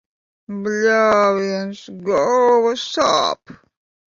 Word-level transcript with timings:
Bļāviens, 0.61 1.83
galva 2.09 2.73
sāp. 2.87 3.57